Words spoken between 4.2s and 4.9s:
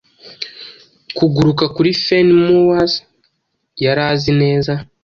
neza